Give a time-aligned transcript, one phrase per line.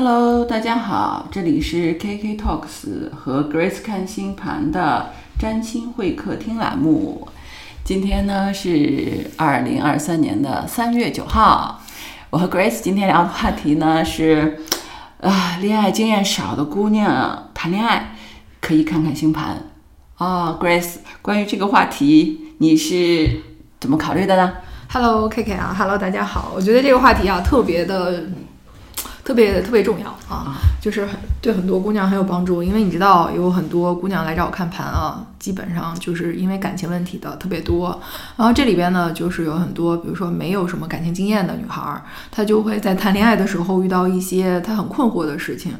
[0.00, 7.26] Hello，大家好，这里是 KK Talks 和 Grace 看星盘的占星会客厅栏目。
[7.82, 11.82] 今天呢是二零二三年的三月九号，
[12.30, 14.60] 我和 Grace 今天聊的话题呢是
[15.20, 18.14] 啊，恋爱经验少的姑娘谈恋爱
[18.60, 19.64] 可以看看星盘
[20.18, 20.56] 啊。
[20.62, 23.40] Grace，关于这个话题你是
[23.80, 24.58] 怎么考虑的呢
[24.90, 28.22] ？Hello K K 啊，Hello 大家好，我觉得这个话题啊特别的。
[29.28, 38.00] 特别特别重要啊，就是很对很多姑娘很有帮助，因为你知道有很多姑娘来找我看盘啊，基本上就是因为感情问题的特别多。
[38.38, 45.74] 然后这里边呢，就是有很多，比如说没有什么感情经验的女孩儿，她就会在谈恋爱的时候遇到一些她很困惑的事情，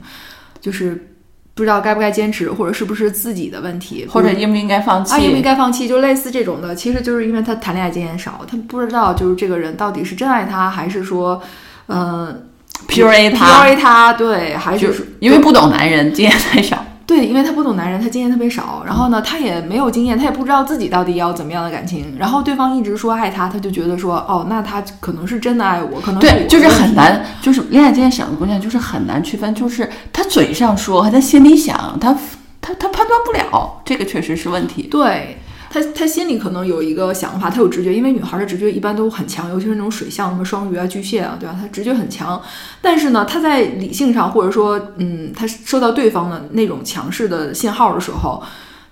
[0.60, 1.09] 就是
[1.54, 5.15] 不知道该不该坚持，或者是不是自己的问题，或者应不应该放弃？
[5.15, 5.88] 啊，应不应该放弃？
[5.88, 11.40] 就类似这种的，其实就是因为她谈恋爱经验少，她不知道就是这个人到底是真爱她，还是说，
[11.87, 12.42] 嗯、
[12.87, 16.84] PUA 他 PUA 他，对，还就是因为不懂男人，经验太少。
[17.06, 32.15] 对，因为他不懂男人，他经验特别少，然后呢，他也没有经验，他也不知道自己到底要怎么样的感情，然后对方一直说爱他，他就觉得说，哦，那他可能是真的爱我，可能对，就是很难，就是恋爱经验少的姑娘，就是很难区分，就是他嘴上说和她心里想，他
[32.60, 34.82] 他他判断不了，这个确实是问题。
[34.82, 35.38] 对
[35.71, 41.57] 他，他心里可能有一个想法，他有直觉，因为女孩的直觉一般都很强，尤其是那种水象，什么双鱼啊、巨蟹啊，对吧？
[41.61, 42.41] 他直觉很强，
[42.80, 48.43] 但是呢，他在理性上或者说，嗯，他受到对方的那种强势的信号的时候，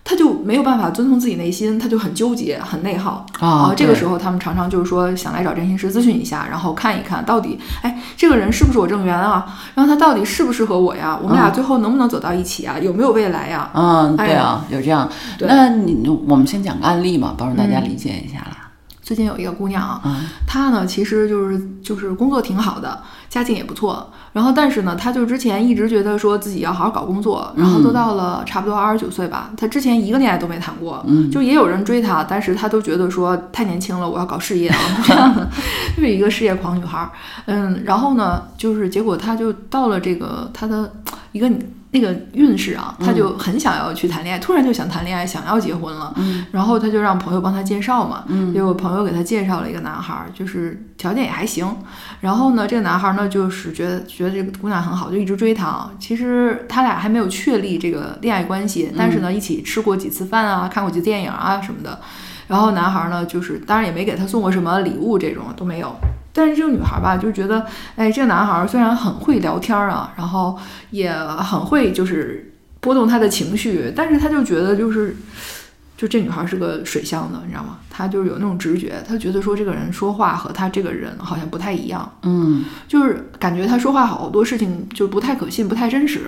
[0.08, 9.44] 她就没有办法遵从自己内心，他就很纠结、很内耗啊这个时候他们常常就是说想来找占星师咨询一下，然后看一看到底，哎，这个人是不是我正缘啊？
[9.74, 11.18] 然后他到底适不适合我呀？
[11.20, 12.78] 我们俩最后能不能走到一起啊？
[12.78, 13.68] 有没有未来呀？
[13.74, 15.10] 嗯，哎对啊，有这样。
[15.40, 18.58] 那你我们先讲个案例嘛，帮助大家理解一下啦。
[19.02, 24.10] 最近有一个姑娘啊，嗯她呢其实就是就是工作挺好的，家境也不错。
[24.32, 35.48] 然后但是呢，他就之前一直觉得说自己要好好搞工作，然后都到了差不多二十九岁吧，他之前一个恋爱都没谈过，嗯就也有人追他，但是他都觉得说太年轻了，我要搞事业啊，这样的，
[35.96, 37.10] 就是一个事业狂女孩儿。
[37.46, 40.92] 嗯，然后呢，就是结果他就到了这个他的
[41.36, 41.50] 一个。
[41.92, 46.12] 那个运势啊，他就很想要去谈恋爱，突然就想谈恋爱，想要结婚了。
[46.16, 51.66] 嗯然后他就让朋友帮他介绍嘛，嗯结果朋友给他介绍了一个男孩儿，就是条件也还行。
[52.20, 55.90] 然后呢，这个男孩儿呢，就是觉得觉得这个姑娘很好，就一直追她啊。
[55.98, 61.98] 其实他俩还没有确立这个恋爱关系，但是呢，一起吃过几次饭啊，看过几次电影啊什么的。
[62.48, 65.96] 然后男孩儿呢，就是当然也没给她送过什么礼物，这种都没有。
[66.36, 67.66] 但是这个女孩儿吧，就觉得，
[67.96, 70.58] 哎，这个男孩儿虽然很会聊天儿啊，然后
[70.90, 75.16] 也很会就是波动他的情绪，但是他就觉得就是，
[75.96, 77.78] 就这女孩是个水象的，你知道吗？
[77.90, 86.20] 她就是有那种直觉，她觉得说这个人说话和他这个人好像不太一样，嗯就是感觉他说话好多事情就不太可信，不太真实。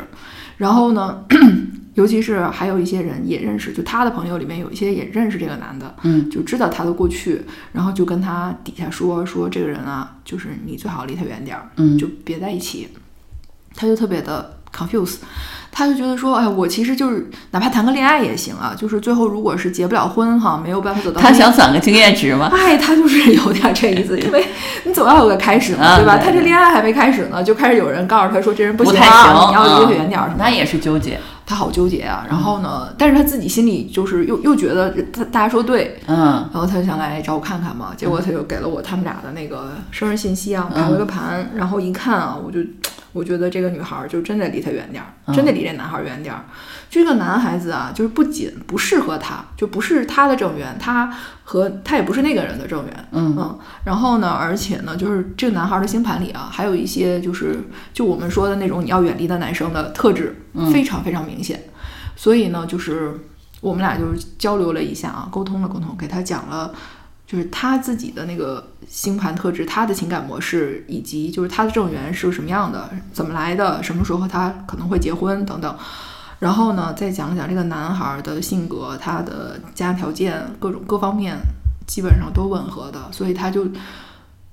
[0.58, 1.24] 然后呢，
[1.94, 7.40] 尤其是还有一些人也认识，就他的朋友里面有一些也认识这个男的，嗯就知道他的过去，
[7.72, 12.88] 然后就跟他底下说说这个人啊，就是你最好离他远点儿，嗯就别在一起。
[13.74, 15.18] 他就特别的 confuse，
[15.70, 22.50] 他就觉得说，哎，我其实就是哪怕谈个恋爱也行啊，就是最后如果是结不了婚哈，没有办法走到他想攒个经验值吗？
[22.56, 24.44] 哎，他就是 有点这意思，因为
[24.84, 26.18] 你总要有个开始嘛，啊对吧？
[26.18, 30.34] 他这恋爱还没开始呢，就开始有人告诉他说这人不行不行，你要离他嗯远点儿。
[30.38, 31.18] 那也是纠结。
[31.46, 32.26] 他好纠结啊。
[32.28, 37.92] 然后呢，但是他自己心里就是又又觉得他大家说对，嗯然后他就想来找我看看嘛。
[37.96, 42.60] 结果他就给了我他们俩的那个生日信息啊，排了个盘，然后一看啊，我就
[43.18, 46.44] 我觉得这个女孩儿就真得离他远点儿，真得离这男孩儿远点儿。
[46.88, 51.12] 这个男孩子啊，就是不仅不适合他，就不是他的正缘，他
[51.42, 53.08] 和他也不是那个人的正缘。
[53.10, 57.60] 嗯嗯，然后呢，而且呢，就是这个男孩的星盘里啊，还有一些就是
[57.92, 60.34] 就我们说的那种你要远离的男生的特质，
[60.72, 61.60] 非常非常明显。
[62.14, 63.12] 所以呢，就是
[63.60, 66.72] 我们俩就是交流了一下啊，沟通了沟通，给他讲了。
[67.28, 75.76] 就是他自己的那个星盘特质，他的情感模式，以及就是他的正缘是什么样的，怎么来的，什么时候他可能会结婚等等。
[76.38, 81.36] 然后呢，再讲讲这个男孩的性格，他的家条件，各种各方面
[81.86, 83.68] 基本上都吻合的，所以他就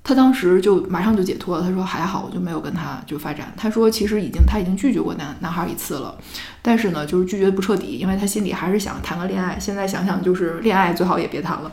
[0.04, 1.64] 他当时就马上就解脱了。
[1.64, 3.54] 他说还好，我就没有跟他就发展。
[3.56, 6.14] 他说其实已经他已经拒绝过男男孩一次了，
[6.62, 9.58] 但是呢，就是拒绝不彻底，因为他心里还是想谈个恋爱。
[9.58, 11.72] 现在想想，就是恋爱最好也别谈了。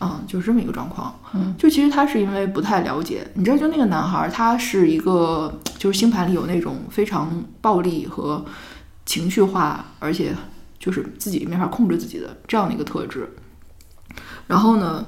[0.00, 1.14] 嗯，就是这么一个状况。
[1.34, 8.44] 嗯，就其实他是因为不太了解，你知道，就那个男孩，他是一个就是星盘里有那种非常暴力和
[9.04, 10.34] 情绪化，而且
[10.78, 13.28] 就是自己没法控制自己的这样的一个特质。
[14.46, 15.04] 然后呢，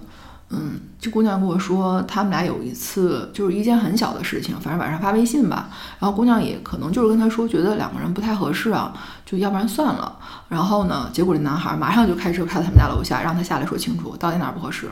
[0.53, 8.93] 嗯，这姑娘跟我说，他们俩有一次就是一件很小的事情，反正晚上发微信吧，然后姑娘也可能就是跟他说，觉得两个人不太合适啊，
[9.25, 10.19] 就要不然算了。
[10.49, 14.87] 然后呢，结果这男孩马上就开车开到他们家楼下，让他下来说清楚到底哪儿不合适，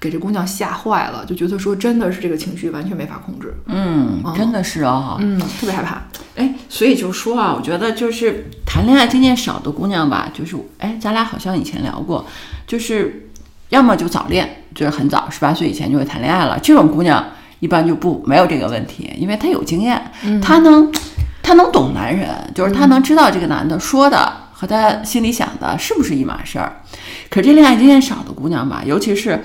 [0.00, 6.02] 给这姑娘吓坏了，就觉得说真的是这个情绪完全没法控制，嗯，真的是哦，嗯，特别害怕。
[6.34, 12.24] 哎，所以就说啊，我觉得就是谈恋爱经验少的姑娘吧，就是哎，咱俩好像以前聊过，
[12.66, 13.30] 就是
[13.72, 17.24] 要么就早恋，就是很早十八岁以前就会谈恋爱了，这种姑娘
[17.60, 20.92] 一般就不没有这个问题，因为她有经验，她能
[21.42, 26.80] 她能懂男人，就是她能知道这个男的说的和她心里想的是不是一码事儿。
[27.30, 29.42] 可这恋爱经验少的姑娘吧，尤其是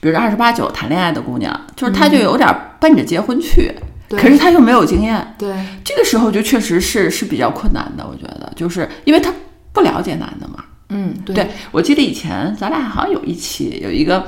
[0.00, 3.74] 比如二十八九谈恋爱的姑娘，就是她就有点奔着结婚去。
[4.10, 5.54] 可是他又没有经验，对，
[5.84, 9.32] 这个时候就确实是是比较困难的，我觉得，就是因为他
[9.72, 10.64] 不了解男的嘛。
[10.90, 14.26] 嗯，对，我记得以前咱俩好像有一期有一个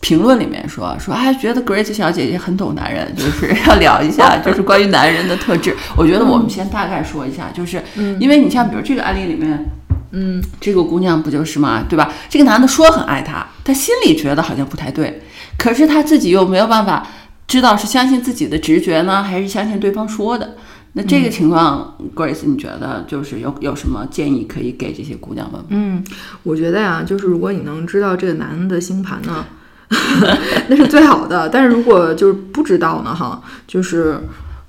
[0.00, 5.74] 评论里面说说，哎，觉得 Grace 小姐姐很懂男人，就是要聊一下， 就是关于男人的特质。
[5.96, 7.82] 我觉得我们先大概说一下，就是
[8.18, 9.64] 因为你像比如这个案例里面，
[10.12, 12.12] 嗯，这个姑娘不就是嘛，对吧？
[12.28, 15.22] 这个男的说很爱她，她心里觉得好像不太对，
[15.56, 17.06] 可是她自己又没有办法。
[17.46, 20.54] 知道是相信自己的直觉呢，还是相信对方说的？
[20.92, 25.64] 那这个情况，Grace，你觉得就是有有什么建议可以给这些姑娘们？
[25.68, 26.04] 嗯，
[26.42, 29.44] 我觉得呀，就是如果你能知道这个男的星盘呢，
[30.68, 31.48] 那是最好的。
[31.48, 34.20] 但是如果就是不知道呢，哈，就是。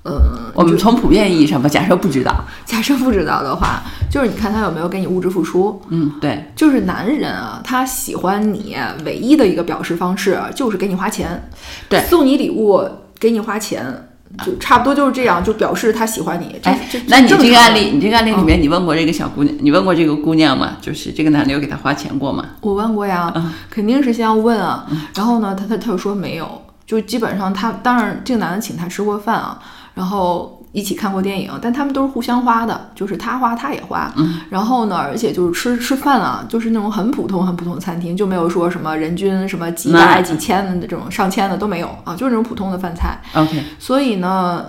[0.04, 3.80] 呃，我们从普遍意义上吧，假设不知道，假设不知道的话，
[4.10, 5.80] 就是你看他有没有给你物质付出。
[5.90, 8.74] 嗯，对，就是男人啊，他喜欢你
[9.04, 11.48] 唯一的一个表示方式就是给你花钱，
[11.88, 12.84] 对，送你礼物，
[13.20, 14.08] 给你花钱，
[14.44, 16.58] 就差不多就是这样，就表示他喜欢你。
[16.62, 20.76] 哎，那你这个案例，你这个案例里面，你问过这个小姑娘，你问过这个姑娘吗？
[20.80, 22.44] 就是这个男的有给她花钱过吗？
[22.62, 23.32] 我问过呀，
[23.68, 24.86] 肯定是先要问啊。
[25.14, 29.58] 然后呢，他他他又说没有，就基本上他当然这个男的请她吃过饭啊。
[29.94, 34.10] 然后一起看过电影，但他们都是互相花的，就是他花他也花。
[34.16, 43.20] 嗯，然后呢，而且就是吃吃饭啊，就是那种很普通很普通的餐厅，就没有说什么人均什么几百几千的这种上千的都没有啊，就是那种普通的饭菜。
[43.34, 44.64] OK，所以呢，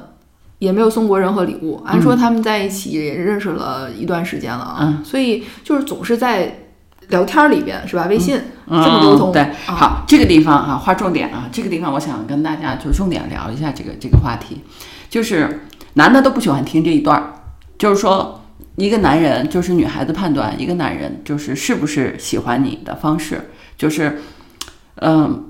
[0.59, 1.81] 也没有送过任何礼物。
[1.85, 6.53] 按说他们在一起也认识了一段时间了啊，所以就是总是在
[7.07, 8.07] 聊天里边是吧？
[8.09, 9.31] 微信这么沟通。
[9.31, 14.61] 对，好，这个地方啊，划重点啊，这个地方我想跟大家就重点聊一下这个这个话题。
[15.09, 17.33] 就是男的都不喜欢听这一段儿，
[17.77, 18.41] 就是说
[18.75, 24.21] 一个男人，就是女孩子判断一个男人就是是不是喜欢你的方式，就是，
[24.95, 25.45] 嗯，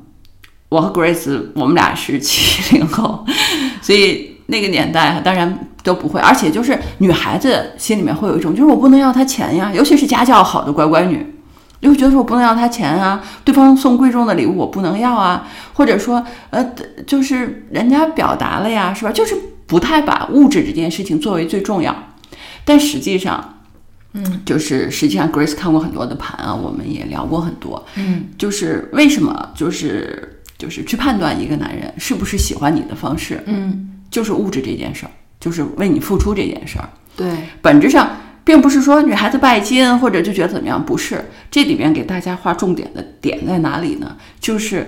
[0.69, 3.25] 我和 Grace 我们俩是七零后，
[3.81, 11.29] 所以那个年代当然都不会，而且就是女孩子心里面会有一种，就是我不能要他钱呀，尤其是家教好的乖乖女。
[11.81, 16.65] 就会觉得说我不能要他钱啊，对方送贵重的礼物我不能要啊，或者说呃，
[17.05, 19.11] 就是人家表达了呀，是吧？
[19.11, 19.35] 就是
[19.73, 21.95] 不太把物质这件事情作为最重要。
[22.63, 23.61] 但实际上，
[24.13, 36.87] 嗯，就是实际上 Grace 看过很多的盘啊，我们也聊过很多，嗯，就是为什么就是就是去判断一个男人是不是喜欢你的方式，嗯，就是物质这件事儿，就是为你付出这件事儿，
[37.17, 38.15] 对，本质上。
[38.45, 41.23] 并不是说女孩子拜金或者就觉得怎么样，不是。
[41.49, 44.17] 这里面给大家画重点的点在哪里呢？
[44.37, 44.85] 就是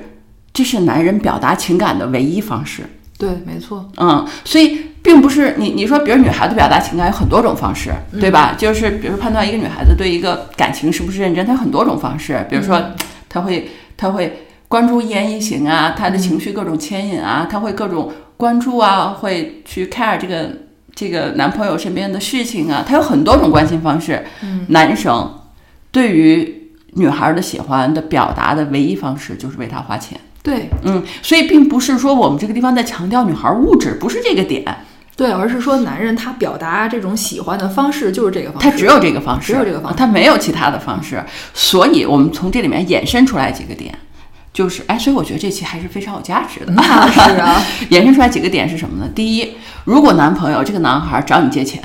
[0.51, 2.83] 这是男人表达情感的唯一方式。
[3.17, 3.89] 对，没错。
[3.97, 8.55] 嗯，所以并不是你你说，比如女孩子表达情感有很多种方式，对吧？
[8.57, 12.45] 就是比如说判断一个女孩子对一个感情是不是认真，她有很多种方式。
[12.49, 12.81] 比如说，
[13.29, 20.49] 她会她会关注一言一行啊，她的情绪各种牵引啊，她会各种关注啊，会去 care 这个。
[20.97, 24.25] 这个男朋友身边的事情啊，他有很多种关心方式。
[24.41, 25.39] 嗯，男生
[25.91, 30.17] 对于女孩的喜欢的表达的唯一方式就是为她花钱。
[30.45, 34.63] 对，嗯，所以并不是说我们这个地方在强调女孩物质，不是这个点。
[35.17, 41.23] 对，而是说男人他表达这种喜欢的方式就是这个方式，他只有这个方式，只有这个方式，他没有其他的方式。
[41.53, 43.93] 所以我们从这里面衍生出来几个点。
[44.53, 46.71] 就是哎，所以我觉得这期还是非常有价值的。
[46.77, 47.61] 那是啊，
[47.91, 49.09] 衍生出来几个点是什么呢？
[49.13, 49.51] 第一，
[49.83, 51.81] 如果男朋友这个男孩找你借钱，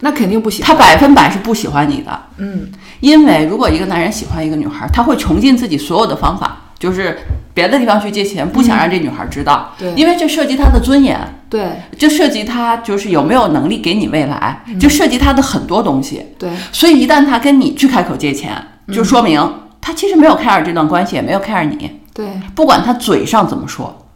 [0.00, 2.20] 那肯定不喜欢，他百分百是不喜欢你的。
[2.38, 7.18] 嗯，因为如果一个男人喜欢一个女孩，他会穷尽自己所有的方法，就是
[7.52, 9.74] 别的地方去借钱，不想让这女孩知道。
[9.78, 11.18] 对，因为这涉及她的尊严。
[11.50, 16.26] 对，就涉及她就是有没有能力给你未来，就涉及她的很多东西。
[16.38, 18.54] 对，所以一旦她跟你去开口借钱，
[18.92, 19.40] 就说明。
[19.80, 22.00] 她其实没有 care 这段关系，也没有 care 你。
[22.12, 24.06] 对，不管她嘴上怎么说，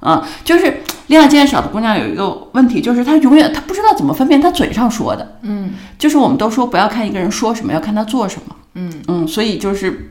[0.00, 5.38] 嗯，就是恋爱经验少的姑娘有一个问题，就是她永远她不知道怎么分辨她嘴上说的。
[5.42, 8.56] 嗯，就是我们都说不要看一个人说什么，要看他做什么。
[8.74, 10.10] 嗯嗯，所以就是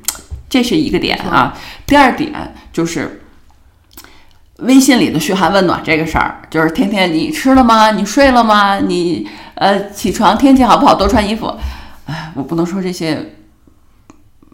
[0.49, 1.57] 这是一个点啊。
[1.85, 3.21] 第二点就是
[4.59, 7.91] 微信里的嘘寒问暖这个事儿，就是天天你吃了吗？
[7.91, 8.79] 你睡了吗？
[8.79, 10.95] 你呃起床天气好不好？
[10.95, 11.53] 多穿衣服。
[12.05, 13.33] 哎，我不能说这些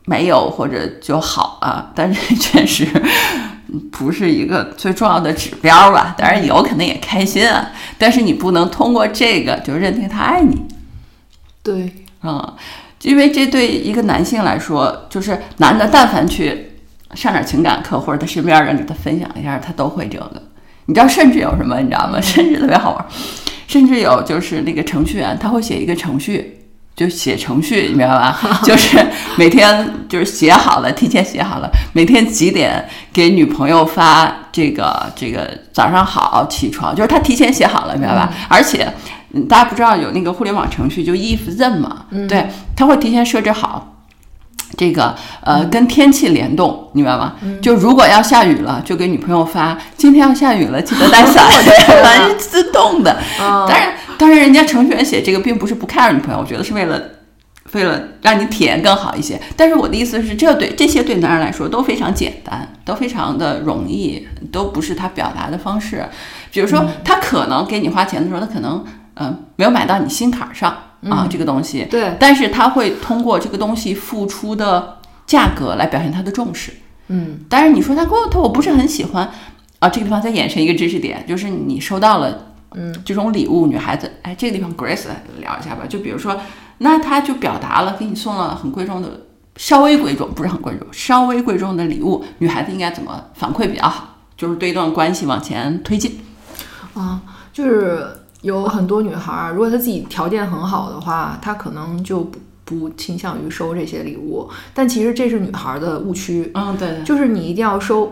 [0.05, 2.87] 没有或者就好啊，但是确实
[3.91, 6.15] 不是一个最重要的指标吧。
[6.17, 7.69] 当然有，可能也开心啊。
[7.97, 10.65] 但是你不能通过这个就认定他爱你。
[11.61, 11.93] 对，
[12.23, 12.53] 嗯，
[13.01, 16.71] 因为这对一个男性来说，就是男的，但凡去
[17.15, 20.43] 上点情感课，或者他身边人给他分享一下，他都会这个。
[20.85, 21.79] 你知道，甚至有什么？
[21.79, 22.19] 你知道吗？
[22.21, 23.05] 甚至特别好玩，
[23.67, 26.57] 甚至有就是那个程序员，他会写一个程序。
[26.93, 28.37] 就写程序，你明白吧？
[28.63, 28.99] 就是
[29.37, 38.31] 每天就是写好了，提前写好了，每天几点给女朋友发这个这个早上好起床，就是他提前写好了，明白吧？
[38.49, 38.85] 而且
[39.47, 44.03] 大家不知道有那个互联网程序就 if then 嘛，对，他会提前设置好
[44.77, 47.35] 这个呃跟天气联动，你明白吗？
[47.61, 53.93] 就如果要下雨了，就给女朋友发今天要下雨了，记得带伞，是 自动的，当然。
[54.17, 57.01] 当然，人家程序员写这个并不是不 care 女朋友，我觉得是为了，
[57.71, 59.41] 为了让你体验更好一些。
[59.57, 66.07] 但是我的意思是，这对这些对男人来说都非常简单，都非常的容易，都不是他表达的方式。
[66.51, 70.75] 比如说，他可能给你花钱的时候，他可能嗯没有买到你心坎上
[71.09, 76.73] 啊这个东西，对，但是他会通过这个东西付出的价格来表现他的重视。
[77.07, 79.29] 嗯，但是你说他给我他我不是很喜欢
[79.79, 82.47] 啊，这个地方再延伸一个知识点，就是你收到了。
[82.73, 85.07] 嗯，这种礼物，女孩子，哎，这个地方 Grace
[85.41, 85.81] 聊一下吧。
[85.89, 86.39] 就比如说，
[86.77, 89.09] 那他就表达了，给你送了很贵重的，
[89.57, 94.15] 稍微贵重，不是很贵重，稍微贵重的礼物，女孩子应该怎么反馈比较好？
[94.37, 96.21] 就是对一段关系往前推进。
[96.93, 97.19] 啊，
[97.51, 98.07] 就是
[98.41, 104.49] 有很多女孩，如果她自己条件很好的话，她可能就不不倾向于收这些礼物。
[104.73, 106.51] 但其实这是女孩的误区。
[106.53, 108.11] 嗯，对，就是你一定要收。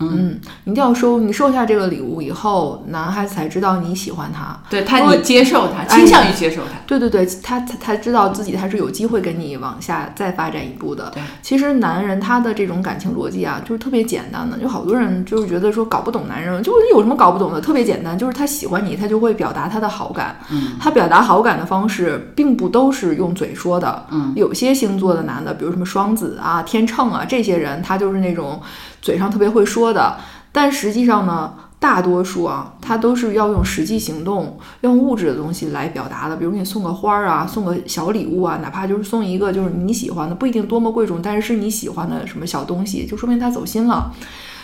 [0.00, 6.78] 嗯，你一定要收，你收下这个礼物以后，男孩子才知道你喜欢他，对他你接受他，倾向于接受他。
[6.86, 11.10] 对对对，他他他知道自己他是有机会跟你往下再发展一步的。
[11.12, 17.60] 对，其实男人他的这种感情逻辑啊，就是特别简单的，有好多人就是觉得说搞不懂男人，就有什么搞不懂的？
[17.60, 20.36] 特别简单，就是他喜欢你，他就会表达他的好感。
[20.50, 24.06] 嗯，他表达好感的方式并不都是用嘴说的。
[24.12, 28.60] 嗯，有些星座的男的，比如什么双子啊、天秤啊这些人，他就是那种
[29.00, 30.16] 嘴上特别会说的。
[30.50, 36.36] 但实际上呢，大多数啊，他都是要用实际行动、用物质的东西来表达的。
[36.36, 44.10] 比如给你送个花儿啊，送个小礼物啊，哪怕就是送一个就是你喜欢的，不一定多么贵重，但是是你喜欢的什么小东西，就说明他走心了。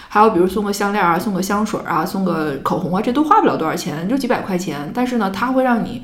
[0.09, 4.91] 还有比如送个项链啊，送个香水啊，送个口红啊，这都花不了多少钱，就几百块钱。
[4.95, 6.03] 但是呢，他会让你，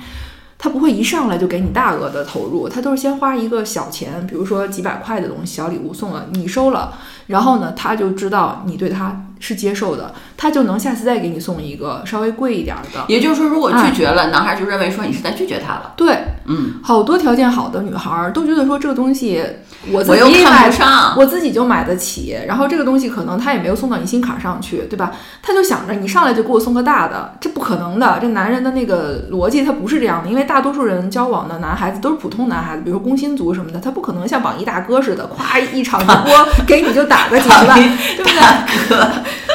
[0.58, 6.92] 他不会一上来就给你大额的投入，他都是先花一个小钱，比如说几百块的东西，小礼物送了，你收了，
[7.30, 9.24] 然后呢，他就知道你对他。
[9.42, 13.02] 是接受的，他就能下次再给你送一个稍微贵一点的。
[13.08, 15.94] 也就是说，如果拒绝了，男孩就认为说你是在拒绝他了。
[15.96, 19.42] 对，嗯，好多条件好的女孩都觉得说这个东西
[19.90, 22.36] 我我又看不上，我自己就买得起。
[22.46, 25.10] 然后这个东西可能他也没有送到你心坎上去，对吧？
[25.42, 28.18] 他就想着你上来就给我送个大的，这不可能的。
[28.20, 37.78] 这男人的那个逻辑他不是这样的，因为大多数人交往的男孩子都是普通男孩子，比如说工薪族什么的，他不可能像榜一大哥似的，咵一场直播给你就打个几十万，
[38.16, 38.40] 对不对？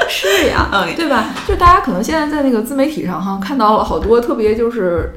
[0.08, 1.26] 是呀， 对吧？
[1.48, 5.12] 就大家可能现在在那个自媒体上哈，看到了好多特别就是，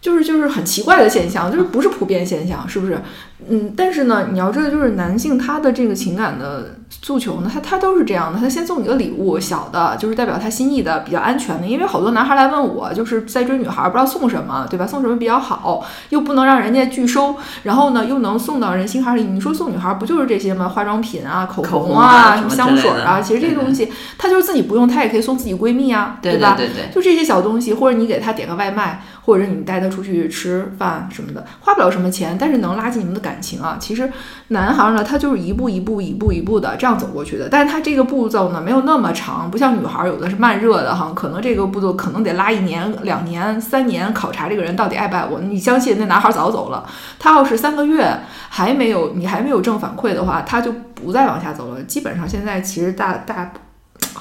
[0.00, 3.00] 就是就是很奇怪的现象，就是不是普遍现象，是不是？
[3.48, 11.66] 嗯，但是呢，你要知道，就是男性他的这个情感的诉求呢，他他都是这样的，他先送你个礼物，小的，就是代表他心意的，比较安全的。
[11.66, 14.86] 因为好多男孩来问我，就是在追女孩，不知道送什么，对吧？
[14.86, 19.22] 送什么比较好，又不能让人家拒收，然后呢，又能送到人心坎里。
[19.24, 20.68] 你说送女孩不就是这些吗？
[20.68, 26.54] 化妆品啊，口红啊，什么香水啊，其实这些东西，他就是自己不用，他也可以送自己闺蜜啊，对吧？
[26.58, 33.76] 对对，就这些小东西，或者你给她点个外卖，或者你带他出去吃饭什么的，花不了什么钱，但是能拉近你们的感情啊。
[33.80, 34.10] 其实。
[34.52, 45.38] 男孩呢，他就是一步一步、一步一步的这样走过去的，但是他这个步骤呢，没有那么长，不像女孩有的是慢热的哈，可能这个步骤可能得拉一年、两年、三年考察这个人到底爱不爱我。
[45.38, 46.84] 你相信那男孩早走了，
[47.18, 48.12] 他要是三个月
[48.48, 51.80] 还没有你还没有正反馈的话，他就不再往下走了。
[51.84, 53.52] 基本上现在其实大大。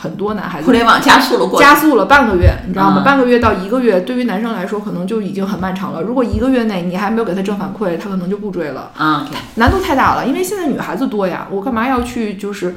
[0.02, 3.02] 很多男孩子互联网加速了过加速了半个月，你知道吗？
[3.04, 6.02] 半个月到一个月，对于男生来说可能就已经很漫长了。
[6.02, 8.92] 如果一个月内你还没有给他正反馈，他可能就不追了。
[8.98, 12.76] 啊，难度太大了，因为现在女孩子多呀，我干嘛要去就是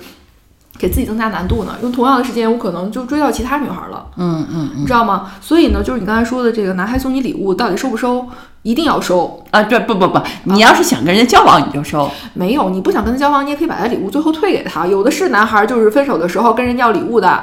[0.79, 1.77] 给自己增加难度呢？
[1.83, 5.31] 用同样的时间，我可能就追到其他女孩了，嗯嗯你知道吗？
[5.41, 8.27] 所以呢，就是你刚才说的这个男孩送你礼物，到底收不收？
[8.63, 9.43] 一定要收。
[9.51, 12.11] 啊，对，不不不，你要是想跟人家交往，你就收。
[12.33, 14.87] 没有，你不想跟他交往，你也可以把他礼物最后退给他。
[14.87, 17.41] 有的是男孩，就是分手的时候跟人要礼物的，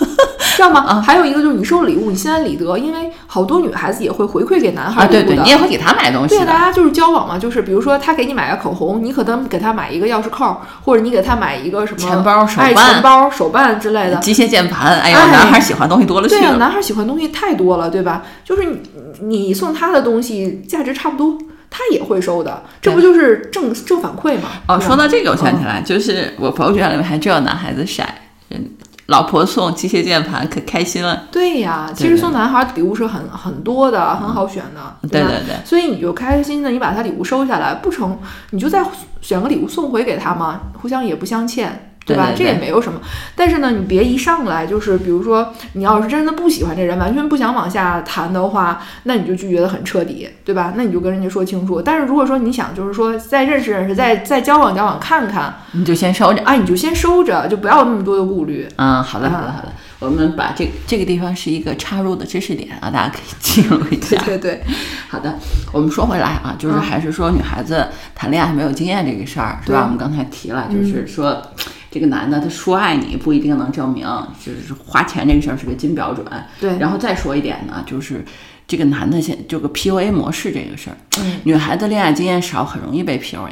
[0.56, 1.02] 知道吗？
[1.04, 5.42] 还有一个就是你收礼物，你心安理得，因为好多女孩子也会回馈给男孩啊，对对，礼物的。
[5.42, 6.58] 你也会给他买东西对，大。
[6.58, 14.16] 家就是交往嘛，就是比如说他给你买个口红，你可能给他买一个钥匙扣，或者你给他买一个什么钱包手哎，办钱包、手办之类的。
[14.16, 18.22] 机械键盘，哎呀，哎男孩喜欢东西多了去了对啊，男孩喜欢东西太多了，对吧？
[18.44, 18.78] 就是你
[19.22, 21.38] 你送他的东西价值差不多，
[21.68, 24.48] 他也会收的，这不就是正正反馈吗？
[24.68, 28.70] 哦，说到这个，我想起来，就是我朋友圈里面还真有男孩子晒，嗯
[29.06, 31.24] 老婆送机械键盘，可开心了。
[31.32, 34.96] 对呀，对其实送男孩礼物是很很多的，很好选的，吧？
[35.02, 38.16] 对对对，所以你就开开心心的，你把他礼物收下来，不成
[38.50, 38.84] 你就再
[39.20, 42.26] 选个礼物送回给他嘛，互相也不相欠，吧？
[42.26, 43.00] 对对对这也没有什么。
[43.34, 50.74] 但是呢，你别一上来就是，比如说你要是真的不喜欢这人，完全不想往下谈的话，那你就拒绝的很彻底，对吧？
[50.76, 51.80] 那你就跟人家说清楚。
[51.80, 56.42] 但是如果说你想就是说再认识认识，再再交往交往看看，你就先收着。
[56.42, 58.66] 啊，你就先收着，就不要那么多的顾虑。
[58.76, 59.72] 嗯，好的，好的，好的。
[59.98, 64.16] 我们把这这个地方是一个插入的知识点啊，大家可以记录一下。
[64.24, 64.62] 对对对，
[65.08, 65.38] 好的，
[65.72, 69.82] 我们说回来啊，就是嗯还是说女孩子谈恋爱没有经验这个事儿，是吧？
[69.82, 71.42] 我们刚才提了，嗯就是说。
[71.90, 74.06] 这个男的他说爱你不一定能证明，
[74.44, 76.24] 就是花钱这个事儿是个金标准。
[76.60, 78.24] 对然后再说一点呢，就是
[78.66, 83.50] 这个男的现这个 PUA 模式这个事儿，嗯女孩子恋爱经验少，很容易被 PUA。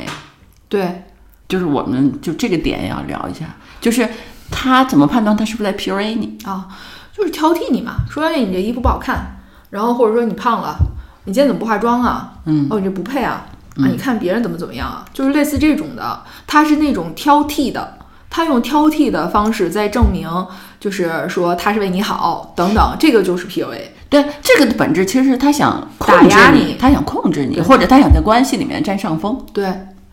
[0.68, 1.02] 对，
[1.48, 3.46] 就是我们就这个点也要聊一下，
[3.80, 4.08] 就是
[4.50, 6.38] 他怎么判断他是不是在 PUA 你？
[6.44, 6.68] 啊，
[7.12, 9.36] 就是挑剔你嘛，说哎你这衣服不好看，
[9.70, 10.76] 然后或者说你胖了，
[11.24, 12.34] 你今天怎么不化妆啊？
[12.44, 13.46] 嗯哦，你这不配啊！
[13.76, 15.04] 啊，你看别人怎么怎么样啊？
[15.12, 17.97] 就是类似这种的，他是那种挑剔的，
[18.38, 20.28] 他用挑剔的方式在证明，
[20.78, 23.80] 就是说他是为你好等等，这个就是 PUA。
[24.08, 29.66] 对，这个的本质其实是他想打控制你压你，他想控制你，或者他想在关系里面占上风，对，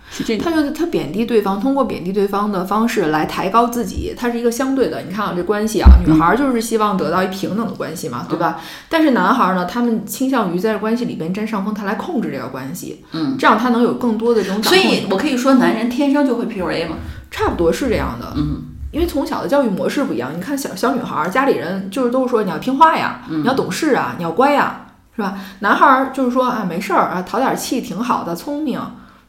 [0.09, 0.43] 是这个。
[0.43, 5.03] 他就他贬低对方，通过贬低对方的方式来抬高自己，他是一个相对的。
[5.07, 8.59] 你看啊，这关系啊，女孩儿就是希望得到一平等的关系嘛，对吧？
[8.89, 14.75] 但是男孩儿呢，他们倾向于在关系里边占上风，他来控制这个关系，嗯，这样他能有更多的这种掌所。
[14.75, 16.95] 以我可以说，男人天生就会 PUA 吗？
[17.35, 20.31] 差不多是这样的，嗯，因为从小的教育模式不一样。
[20.33, 25.37] 你看小小女孩儿，家里人就是都是说你要听话呀，嗯你要懂事啊，你要乖呀，是吧？
[25.59, 28.79] 男孩儿就是说啊，没事儿啊，淘点气挺好的，聪明，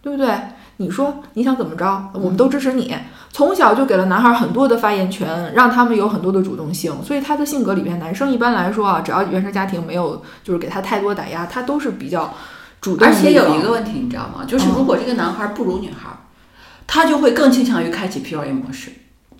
[0.00, 0.32] 对不对？
[0.76, 2.94] 你说你想怎么着，我们都支持你。
[3.32, 12.32] 从小就给了男孩儿很多的发言权，让他们有很多的主动性，所以他的性格里边，男生一般来说啊，只要原生家庭没有就是给他太多打压，他都是比较
[12.80, 13.12] 主动而。
[13.12, 14.44] 且有一个问题，你知道吗？
[14.46, 16.10] 就是如果这个男孩不如女孩，
[16.86, 18.90] 他就会更倾向于开启 PUA 模式。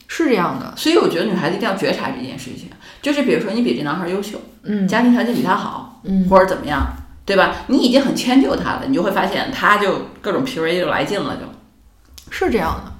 [0.08, 2.68] 是这样的，所以我觉得女孩子一定要觉察这件事情，
[3.02, 6.86] 就是比如说你比这男孩优秀，嗯家庭条件比他好，嗯，或者怎么样，
[7.24, 7.56] 对吧？
[7.66, 11.42] 你已经很迁就他了，你就会发现他就各种 PUA 就来劲了，就
[12.30, 12.92] 是这样的，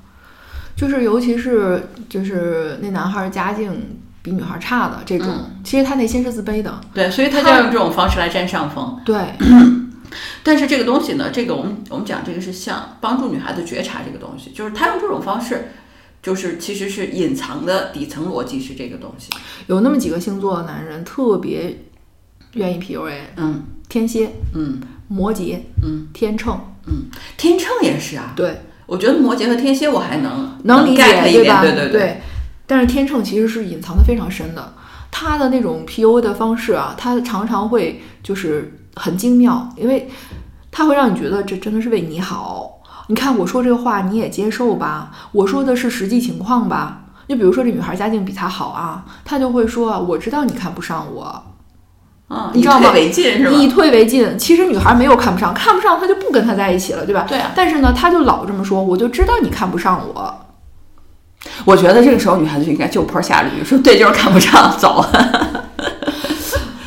[0.77, 5.29] 就是尤其是就是那男孩儿家境比女孩儿差的这种，
[5.63, 6.81] 其实他内心是自卑的。
[6.93, 9.01] 对，所以他就要用这种方式来占上风。
[9.05, 9.17] 对，
[10.43, 15.73] 但是这个东西呢，这个我们我们讲这个是像帮助女孩子觉察这个东西，就是他用这种方式，
[16.23, 19.31] 就是其实是隐藏的底层逻辑是这个东西。
[19.67, 21.85] 有那么几个星座的男人特别
[22.55, 27.05] 愿意 PUA，嗯天蝎、嗯摩羯、嗯天秤，嗯，
[27.37, 28.33] 天秤也是啊。
[28.35, 31.63] 对，我觉得摩羯和天蝎我还能能理解一点，吧？
[31.63, 32.21] 对对对。
[32.67, 34.75] 但是天秤其实是隐藏的非常深的，
[35.13, 40.11] 他的那种 PUA 的方式啊，他常常会就是很精妙，因为
[40.73, 42.73] 他会让你觉得这真的是为你好。
[43.09, 45.13] 你看我说这个话你也接受吧？
[45.31, 47.03] 我说的是实际情况吧？
[47.29, 51.45] 就比如说这女孩家境比他好啊，他就会说我知道你看不上我，
[52.31, 53.51] 嗯，你知道吗以退为进是吧？
[53.51, 54.39] 以退为进。
[54.39, 57.25] 其实女孩没有看不上，看不上他就不跟他在一起了，对吧？
[57.29, 60.35] 对啊，但是呢，他就老这么说，我就知道你看不上我。
[61.65, 65.05] 我觉得这个时候女孩子就应该就坡下驴，说对就是看不上，走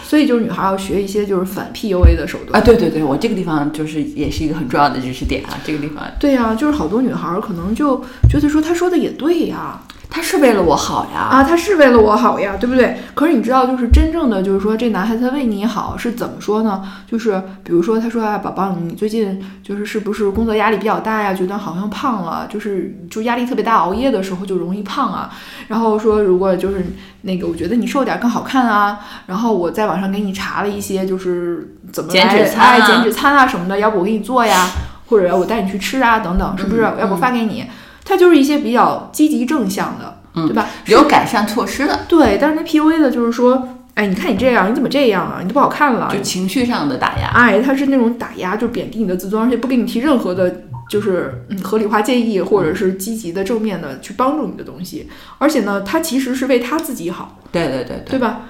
[0.09, 2.65] 所以就是女孩要学一些就是反 PUA 的手段啊！
[2.65, 9.79] 对对对，我这个地方就是也是一个很重要的知识点啊，这个地方对呀、就是好多女孩儿可能就觉得说他说的也对呀，
[10.11, 12.97] 他是为了我好呀，啊，他是为了我好呀，对不对？
[13.13, 16.81] 可是你知道，就是真正的就是说这男孩子他为你好是怎么说呢？
[17.09, 21.31] 就是比如说他说啊，宝宝，你最近就是是不是工作压力比较大呀？
[21.31, 25.29] 觉得好像胖了，就是就压力特别大，熬夜的时候就容易胖啊。
[25.67, 26.83] 然后说如果就是
[27.21, 28.99] 那个，我觉得你瘦点儿更好看啊。
[29.27, 34.67] 然后我在网上给你查了一些，就是怎么减脂餐啊哎减脂餐啊什么的，要不我给你做呀，
[35.07, 36.81] 或者我带你去吃啊等等，是不是？
[36.81, 37.63] 嗯要不发给你？
[38.09, 40.67] 他就是一些比较积极正向的，对吧？
[40.87, 45.37] 有改善措施的，对，但是那 PUA 的就是说，哎，你看你这样，你怎么这样啊？
[45.43, 47.27] 你都不好看了，就情绪上的打压。
[47.35, 55.07] 哎，他是那种打压，就贬低你的自尊，而且不给你提任何的，就是嗯合理化建议，或者是积极的、正面的去帮助你的东西。
[55.37, 58.41] 而且呢，他其实是为他自己好，对对对对吧？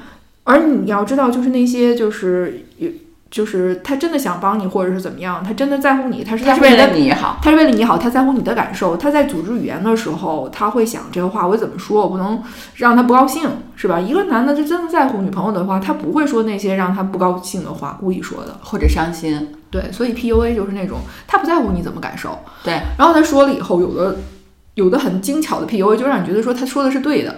[0.46, 2.90] 而你要知道，就是那些就是有。
[3.32, 8.98] 就是他真的想帮你，或者是怎么样，他真的在乎你，他是他是为了你好，他是为了你好，他在乎你的感受。
[8.98, 12.42] 他在组织语言的时候，他会想这个话我怎么说，我不能
[12.76, 14.00] 让他不高兴，是吧？
[14.00, 19.56] 一个男的他真的在乎女朋友的话，他不会说那些让他不高兴的话，故意说的或者伤心。
[19.70, 22.40] 对，所以 PUA 就是那种他不在乎你怎么感受。
[22.64, 24.18] 对，然后他说了以后，有的
[24.74, 27.36] 有的很精巧的 PUA 就让你觉得说他说的是对的。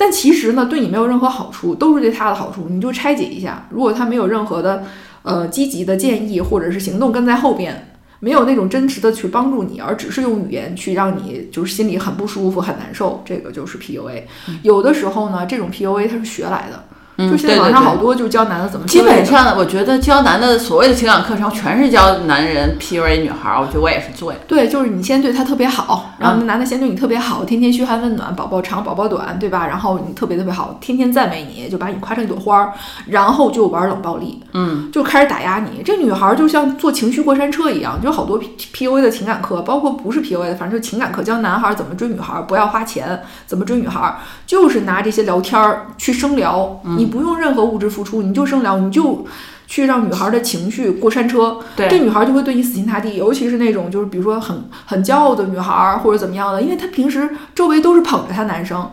[0.00, 2.68] 但其实呢，对你没有任何好处，都是对他的好处。
[2.70, 4.82] 你就拆解一下，如果他没有任何的
[5.22, 14.22] 呃积极的建议或者是行动跟在后边，没有那种真实的去帮助你，而只是用语言去让你就是心里很不舒服、很难受，这个就是 PUA。
[14.62, 16.82] 有的时候呢，这种 PUA 它是学来的。
[17.28, 24.38] 就现在网上好多就教男的怎么，基本上我觉得教男的所谓的情感课程全是教男人 PUA 女孩儿，我觉得我也是做呀。
[24.46, 29.66] 对，就是你先对他特别好，然后那男的先对你特别好，天天嘘寒问暖，宝宝长宝宝短，对吧？
[29.66, 32.72] 然后你特别特别好，天天赞美你，就把你夸成一朵花儿，
[33.06, 35.82] 然后就玩冷暴力，嗯，就开始打压你。
[35.82, 38.40] 这女孩儿就像坐情绪过山车一样，就好多
[38.74, 47.90] PUA 的情感课，包括不是 PUA 的，反正就情感课，教男孩儿怎么追女孩儿，不要花钱，怎么追女孩儿，就是拿这些聊天儿去生聊，你不用任何物质。
[47.90, 49.26] 付出你就生聊，你就
[49.66, 53.16] 去让女孩的情绪过山车，这女孩就会对你死心塌地。
[53.16, 58.88] 尤其是那种就是比如说很很骄傲的女孩或者怎么样的，因为她平时周围都是捧着她男生，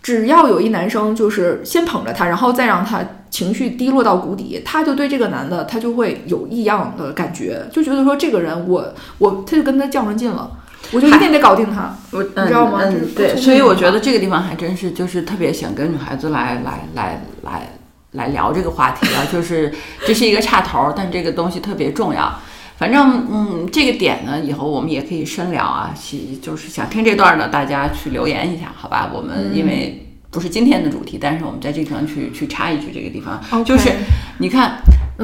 [0.00, 8.84] 只要有一男生就是先捧着她，然后再让她情绪低落到谷底，她就对这个男的她就会有异样的感觉，就觉得说这个人我
[9.18, 10.48] 我他就跟他较上劲了，
[10.92, 12.80] 我就一定得搞定他，我你知道吗？
[12.84, 17.68] 嗯，对，所以我觉得这个地方还真是就是特别想跟女孩子来来来来。
[18.12, 19.70] 来聊这个话题啊，就是
[20.06, 22.32] 这是一个岔头，但这个东西特别重要。
[22.78, 25.92] 反正，嗯，这个点呢，以后我们也可以深聊啊。
[25.94, 29.10] 其就是想听这段的，大家去留言一下，好吧？
[29.12, 33.90] 我们因为不是今天的主题，但是我们在这地方去去插一句，这个地方就是
[34.38, 34.78] 你看，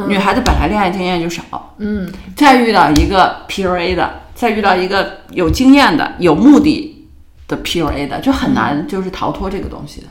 [0.07, 7.09] 女孩子本来恋爱经验就少，嗯，再遇到一个 PUA 的，再遇到一个有经验的、有目的
[7.49, 10.07] 的 PUA 的，就很难就是逃脱这个东西的。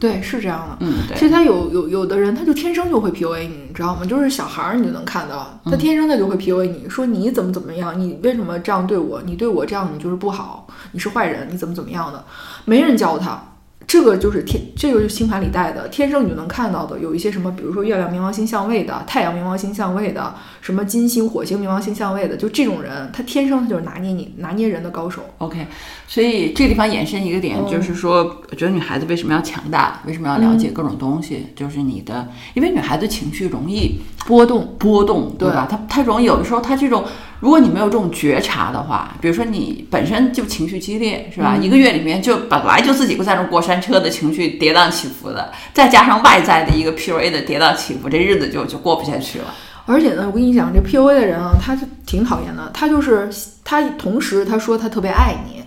[0.00, 0.76] 对，是这样的。
[0.80, 4.06] 嗯，其实他有有有的人，他就天生就会 PUA 你，你知道吗？
[4.06, 9.20] 就是小孩儿，你就能看到，他天生他就会 PUA 你，说你怎么怎么样，你为什么这样对我？
[9.26, 12.24] 你对我这样，你就是不好，你是坏人，你怎么怎么样的？
[12.64, 13.42] 没人教他。
[13.90, 16.96] 这个就是天，这个是星盘里带的，天生你就能看到的。
[17.00, 25.22] 有一些什么，比如说月亮冥王星相位的，太阳冥王星相位的，什么金星、火星冥王星相位的，就这种人，他天生他就是拿捏你、拿捏人的高手。
[25.38, 25.66] OK，
[26.06, 35.66] 所以这个地方延伸一个点，就是说，我觉得女孩子为什么要强大，为什么要了解各种东西，就是你的，因为女孩子情绪容易波动，波动，对吧？
[35.68, 37.04] 她她容易有的时候，她这种。
[37.40, 41.56] 如果你没有这种觉察的话，比如说你本身就情绪激烈，是吧？
[41.60, 49.46] 一个月里面就本来就自己在那过山车的情绪跌宕起伏的，再加上外在的一个 PUA 的跌宕起伏，这日子就就过不下去了。
[49.86, 52.70] 而且呢，我跟你讲，这 PUA 的人啊，他是挺讨厌的。
[52.74, 53.28] 他就是
[53.64, 55.64] 他，同时他说他特别爱你。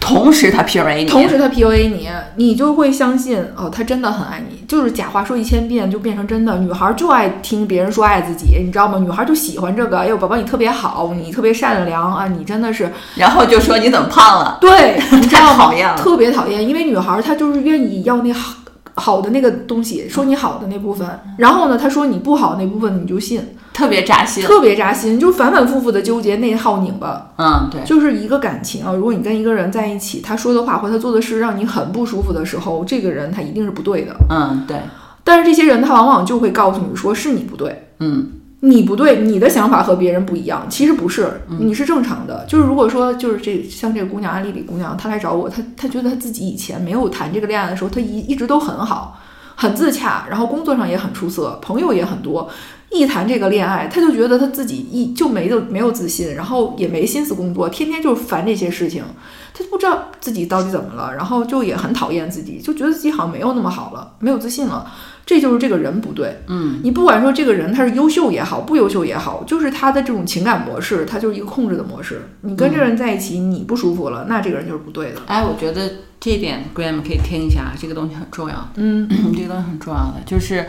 [0.00, 6.58] 同时他 PUA 你，同时他 PUA 你，你就会相信哦，他真的很爱你，就是假话说一千遍就变成真的。
[6.58, 8.98] 女孩就爱听别人说爱自己，你知道吗？
[8.98, 9.98] 女孩就喜欢这个。
[9.98, 12.92] 哎呦，宝宝你特别好，你特别善良啊，你真的是。
[13.14, 14.58] 然后就说你怎么胖了？
[14.60, 15.72] 对，你知道吗？
[15.96, 18.54] 特别讨厌，因为女孩她就是愿意要那好
[18.94, 21.08] 好的那个东西，说你好的那部分。
[21.38, 23.40] 然后呢，她说你不好那部分，你就信。
[23.78, 27.30] 特别扎心，特别扎心，就反反复复的纠结、内耗、拧巴。
[27.38, 28.92] 嗯，对，就是一个感情啊。
[28.92, 34.16] 如果你跟一个人在一起，他说的话或他做的事让你很不舒服的时候，这个人他一定是不对的。
[34.30, 34.78] 嗯，对。
[35.22, 40.66] 但是这些人他往往就会告诉你说是你不对，嗯，你不对，你的想法和别人不一样。
[40.68, 42.44] 其实不是，你是正常的。
[42.48, 49.20] 就是如果说就是这像这个姑娘安丽丽姑娘，她来找我，她她觉得她自己以前没有谈这个恋爱的时候，她一一直都很好，
[49.54, 52.50] 很自洽，然后工作上也很出色，朋友也很多。
[52.90, 59.04] 一谈这个恋爱，他就觉得他自己一就没有没有自信，然后也没心思工作，天天就是烦这些事情，
[59.52, 64.90] 他就不知道自己到底怎么了，然后就也很讨厌自己，就觉得自己好像没有那么好了，没有自信了。
[65.26, 66.40] 这就是这个人不对。
[66.46, 72.30] 嗯，你不管说这个人他是优秀也好，不优秀也好，就是他的这种情感模式，他就是一个控制的模式。
[72.40, 75.20] 你跟这个人在一起，你不舒服了，那这个人就是不对的。
[75.26, 78.68] 哎，我觉得这一点 Graham 可以听一下，这个东西很重要。
[78.76, 80.64] 嗯， 这个东西很重要的就是。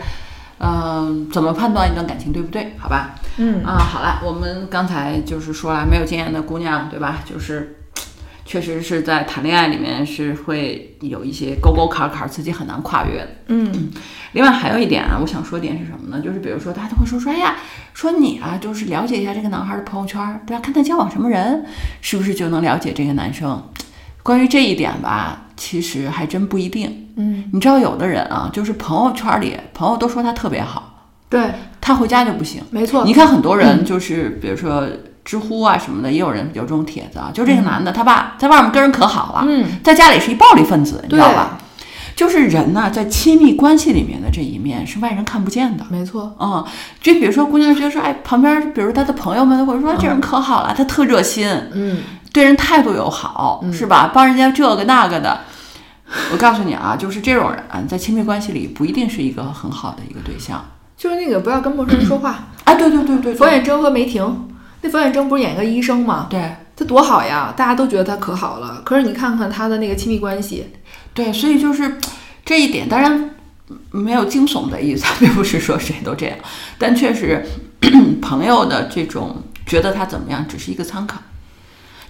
[0.62, 2.74] 嗯，怎么判断一段感情对不对？
[2.78, 7.20] 好吧，嗯啊，好了，我们刚才就是说了，没有经验的姑娘，对吧？
[7.24, 7.78] 就是
[8.44, 13.28] 确实是在谈恋爱里面是会有一些沟沟坎坎，自己很难跨越的。
[13.48, 13.90] 嗯
[14.32, 16.22] 另外还有一点啊，我想说点是什么呢？
[16.22, 17.56] 就是比如说，大家都会说说，哎呀，
[17.94, 20.60] 说你啊，就是了解一下这个男孩的朋友圈，对吧？
[20.62, 21.64] 看他交往什么人，
[22.00, 23.60] 是不是就能了解这个男生？
[24.22, 27.08] 关于这一点吧，其实还真不一定。
[27.16, 32.62] 嗯，你知道，有的人啊，就是朋友圈里朋友都说他特别好，对，他回家就不行。
[32.70, 33.04] 没错。
[33.04, 34.88] 你看很多人 就是，比如说
[35.22, 41.58] 知乎啊什么的，也有人有这种帖子啊，就这个男的，他爸在外面跟人可好了，嗯，在家里是一暴力分子，你知道吧？
[42.16, 45.84] 就是人呐、在亲密关系里面的这一面是外人看不见的。
[45.88, 46.34] 没错。
[46.38, 46.62] 嗯，
[47.00, 51.98] 就比如说姑娘觉得说，哎，旁边比如他的朋友们会说这人可好了，他特热心，嗯，
[52.32, 54.10] 对人态度又好，是吧？
[54.12, 55.40] 帮人家这个那个的。
[56.32, 60.64] 我告诉你啊，就是这种人在亲密关系里不一定是一个很好的一个对象。
[60.96, 62.48] 就是那个不要跟陌生人说话。
[62.64, 64.48] 啊，对对对对冯，远征和梅婷，
[64.82, 66.26] 那冯远征不是演个医生吗？
[66.28, 68.82] 对他多好呀，大家都觉得他可好了。
[68.84, 70.66] 可是你看看他的那个亲密关系，
[71.14, 71.98] 对，所以就是
[72.44, 73.30] 这一点，当然
[73.90, 76.36] 没有惊悚的意思， 并不是说谁都这样，
[76.76, 77.46] 但确实
[78.20, 81.29] 朋友的这种觉得他怎么样，只是一个参考，对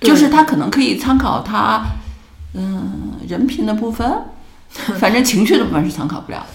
[0.01, 1.83] 就是他可能可以参考他，
[2.55, 4.11] 嗯，人品的部分，
[4.99, 6.45] 反正情绪的部分是参考不了。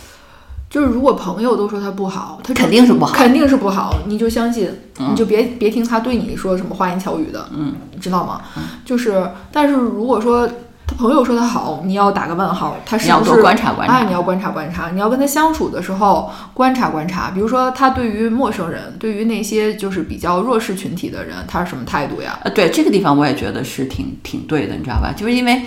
[0.67, 8.41] 就是如果朋友都说他不好，他肯定是不好肯定是不好，你就相信，你就别别听他对你说什么花言巧语的，嗯，知道吗？
[8.83, 10.49] 就是，但是如果说
[10.87, 22.39] 他朋友说他好，你要打个问号，他是你要多观察观察哎，你要观察观察，你要跟他相处的时候观察观察，比如说他对于陌生人，对于那些就是比较弱势群体的人，他是什么态度呀？
[22.43, 25.13] 呃，对这个地方我也觉得是挺挺对的，你知道吧？
[25.15, 25.61] 就是因为。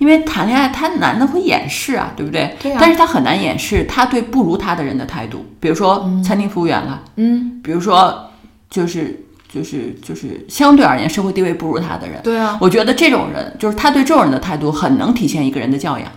[0.00, 2.56] 因为谈恋爱，他男的会掩饰啊，对不对？
[2.80, 8.30] 但是他很难掩饰他对不如他的人的态度，比如说餐厅服务员了，嗯，比如说
[8.70, 16.10] 就是就是就是相对而言社会地位不如他的人，对啊，我觉得这种人就是他对这种人的态度很能体现一个人的教养，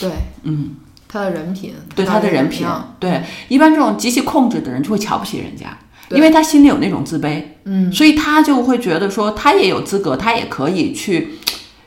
[0.00, 0.10] 对。
[0.44, 2.66] 嗯，他的人品，对他的人品
[2.98, 5.78] 对一般这种极其控制的人就会瞧不起人家，
[6.10, 11.34] 因为他心里有那种自卑，嗯，所以他就会觉得说他也有资格，他也可以去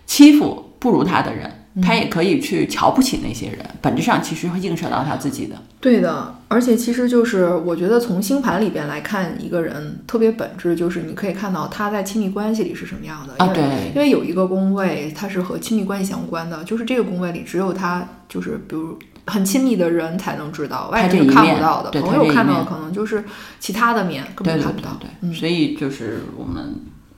[0.06, 1.61] 欺负不如他的人。
[1.82, 5.56] 他也可以去瞧不起那些人，本质上其实会映射到他自己的。
[5.80, 13.92] 对的，而且其实就是我觉得从星盘里边来看一个人特别本质，就是你可以看到他在亲密关系里是什么样的啊因为对。
[13.96, 23.24] 因为有一个宫位它是和亲密关系相关的，就是这个宫位里只有他就是比如很亲密的人才能知道，外人是看不到的，对朋友看到的可能就是
[23.60, 24.98] 其他的面，根本看不到。
[25.00, 26.76] 对对，所以就是我们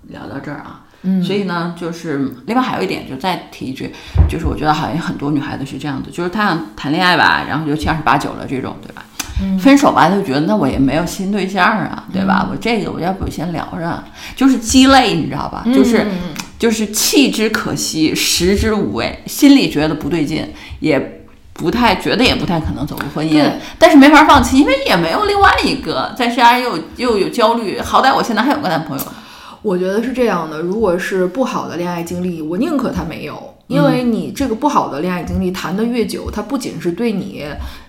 [0.09, 3.93] 聊到这儿啊，嗯所以呢，就是另外还有一点，就再提一句，
[4.29, 9.03] 就是我觉得好像很多女孩子是这样的，就是她想谈恋爱吧，然后尤其二十八九了这种，对吧？
[9.59, 12.47] 分手吧，她就觉得那我也没有新对象啊，对吧？
[12.49, 14.03] 我这个我要不先聊着，
[14.35, 15.63] 就是鸡肋，你知道吧？
[15.73, 16.05] 就是
[16.57, 20.47] 就是弃之可惜，食之无味，心里觉得不对劲，
[20.79, 23.43] 也不太觉得也不太可能走入婚姻，
[23.77, 29.03] 但是没法放弃，因为也没有另外一个，再加上又又有焦虑，好歹我现在还有个男朋友。
[29.63, 37.45] 我觉得是这样的，如果是不好的恋爱经历，我宁可他没有，因为你这个不好的恋爱经历谈得越久，它不仅是对你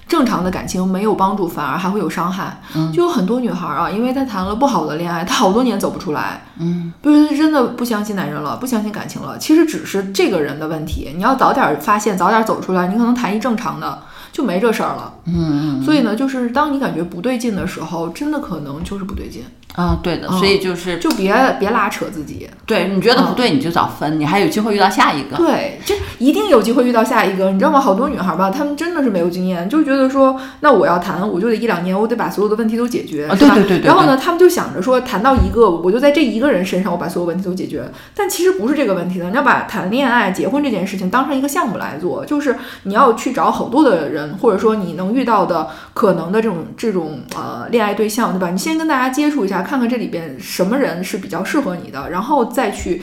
[0.07, 2.61] 正常的感情没有帮助，反而还会有伤害。
[2.93, 6.45] 就有很多女孩啊，因为她谈了不好的恋爱，她好多年走不出来。
[6.61, 11.13] 嗯，不是真的不相信男人了，不相信感情了，其实只是这个人的问题。
[11.17, 13.99] 你要早点发现，早点走出来，你可能谈一正常的。
[14.35, 19.45] 就没这事儿了，嗯所以呢，就是当你感觉不对劲的时候，真的可能就是不对劲，
[19.77, 20.39] 啊，对的，嗯。
[20.39, 25.37] 所以就是就别别拉扯自己，对你觉得不对，你就早分，你还有机会遇到下一个。
[25.37, 27.79] 对，就一定有机会遇到下一个，你知道吗？
[27.79, 33.81] 好多女孩吧，她们真的是没有经验，就觉得说，那我要谈，我就得一两年，我得把所有的问题都解决，对对对。
[33.83, 37.85] 然后呢，她们就想着说，谈到一个，我就在这一个人身上，我把所有问题都解决。
[38.17, 48.51] 但其实不是这个问题的，你要把谈恋爱、结婚这件事情当成一个项目来做，就是你要去找好多的人，或者说你能遇到的可能的这种这种呃恋爱对象，对吧？
[48.51, 53.03] 你先跟大家接触一下，看看这里边什么人是比较适合你的，然后再去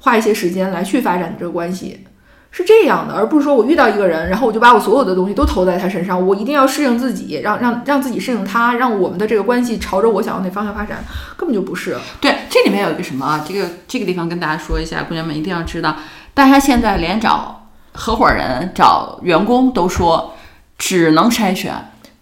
[0.00, 2.04] 花一些时间来去发展这个关系。
[2.50, 11.04] 是这样的，而不是说我遇到一个人，然后我就把我所有的东西都投在他身上，我一定要适应自己，让让让自己适应他，让我们的这个关系朝着我想要那方向发展，
[11.36, 11.94] 根本就不是。
[12.22, 13.44] 对，这里面有一个什么啊？
[13.46, 15.94] 这个这个地方跟大家说一下，姑娘们一定要知道，
[16.32, 20.34] 大家现在连找合伙人、找员工都说
[20.78, 21.74] 只能筛选，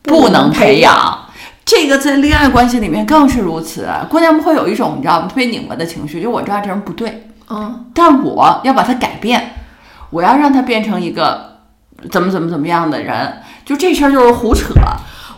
[0.02, 1.26] 不能培养。
[1.64, 5.28] 这个在恋爱关系里面更是如此，姑娘们会有一种你知道吗？
[5.28, 9.54] 特别拧巴的情绪，就我知道这人不对，嗯，但我要把他改变，
[10.10, 11.58] 我要让他变成一个
[12.10, 14.74] 怎么怎么怎么样的人，就这事儿就是胡扯。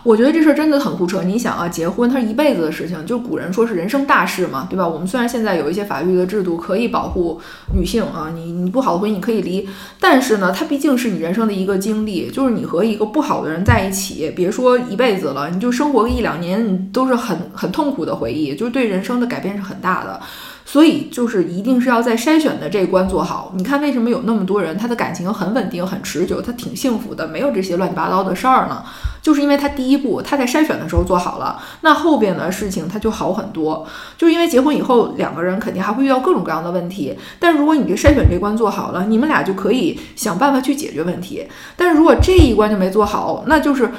[0.02, 1.22] 我觉得这事儿真的很胡扯。
[1.22, 4.86] 你想啊，结婚它是一辈子的事情，就古人说是人生大事嘛，对吧？
[4.86, 7.40] 我们虽然现在有一些法律的制度可以保护
[7.74, 9.68] 女性啊，你你不好的婚姻你可以离，
[10.00, 20.20] 但是呢，它毕竟是你人生的一个经历，就是你和一个不好的人在一起，别说一辈子了，你就生活个一两年，都是很很痛苦的回忆，就是对人生的改变是很大的。
[20.70, 23.54] 所以就是一定是要在筛选的这一关做好。
[23.56, 28.84] 你看为什么有那么多人他的感情很稳定、很持久，他挺幸福的，没有这些乱七八糟的事儿呢？
[29.22, 33.86] 就是因为他第一步他在筛选的时候做好了，那后边的事情他就好很多。
[34.18, 41.48] 就是因为结婚以后两个人肯定还会遇到各种各样的问题，但如果你这筛选这关做好了，你们俩就可以想办法去解决问题。
[41.76, 43.90] 但是如果这一关就没做好，那就是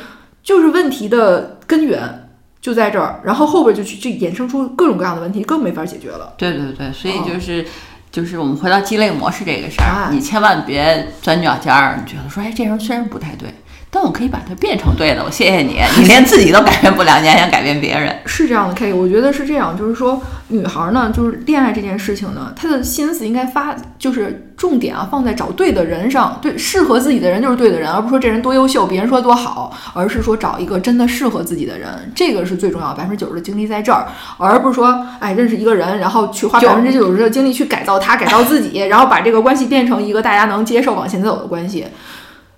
[0.43, 2.28] 就是问题的根源。
[2.61, 6.33] 就在这儿，然后后边就去就衍生出各种各样的问题，更没法解决了。
[6.37, 7.65] 对对对，所以就是，
[8.11, 11.97] 就是我们回到鸡肋模式这个事儿，你千万别钻牛角尖儿。
[11.97, 13.53] 你觉得说，哎，这人虽然不太对。
[13.91, 15.79] 但我可以把它变成对的，我谢谢你。
[15.97, 18.15] 你连自己都改变不了，你还想改变别人？
[18.25, 41.87] 是这样的，K，我觉得是这样，就是说，女孩呢，就是恋爱这件事情呢，她的心思应该发，就是重点啊，放在找对的人上，对，适合自己的人就是对的人，而不是说这人多优秀，别人说多好，而是说找一个真的适合自己的人，这个是最重要，百分之九十的精力在这儿，而不是说，哎，认识一个人，然后去花百分之九十的精力去改造他，改造自己，然后把这个关系变成一个大家能接受往前走的关系。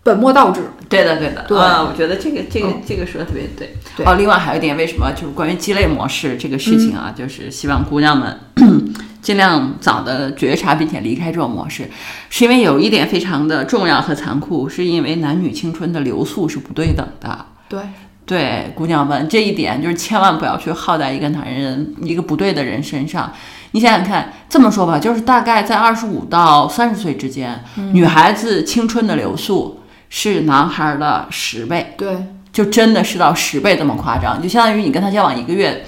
[0.04, 3.76] 本末倒置，对的，对的，啊，我觉得这个这个这个说的特别对。
[4.04, 7.14] 哦，另外还有一点，为什么就是关于鸡肋模式这个事情啊？
[7.16, 8.40] 就是希望姑娘们
[9.22, 11.88] 尽量早的觉察并且离开这种模式，
[12.32, 17.46] 是因为有一点非常的重要和残酷，是因为男女青春的流速是不对等的。
[17.70, 17.82] 对
[18.26, 23.32] 对，姑娘们，这一点就是千万不要去耗在一个男人一个不对的人身上。
[23.74, 29.81] 你想想看，这么说吧，就是大概在二十五到三十岁之间，女孩子青春的流速。
[30.14, 32.18] 是男孩的十倍，对，
[32.52, 35.86] 就真的是到十倍这么夸张，就相当于你跟他交往一个月，